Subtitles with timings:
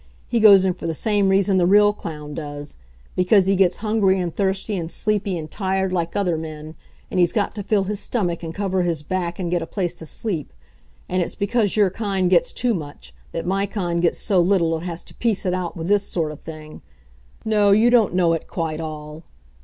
[0.27, 2.75] He goes in for the same reason the real clown does
[3.15, 6.73] because he gets hungry and thirsty and sleepy and tired like other men,
[7.11, 9.93] and he's got to fill his stomach and cover his back and get a place
[9.93, 10.53] to sleep.
[11.07, 14.81] And it's because your kind gets too much, that my kind gets so little it
[14.85, 16.81] has to piece it out with this sort of thing.
[17.45, 19.21] No, you don't know it quite all.